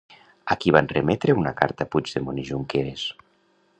[0.53, 3.05] A qui van remetre una carta Puigdemont i Junqueras?